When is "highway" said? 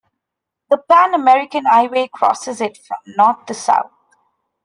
1.65-2.09